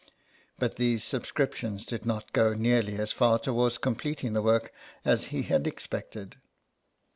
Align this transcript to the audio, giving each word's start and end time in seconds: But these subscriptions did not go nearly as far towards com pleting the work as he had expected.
But 0.57 0.77
these 0.77 1.03
subscriptions 1.03 1.85
did 1.85 2.07
not 2.07 2.33
go 2.33 2.55
nearly 2.55 2.97
as 2.97 3.11
far 3.11 3.37
towards 3.37 3.77
com 3.77 3.95
pleting 3.95 4.33
the 4.33 4.41
work 4.41 4.73
as 5.05 5.25
he 5.25 5.43
had 5.43 5.67
expected. 5.67 6.37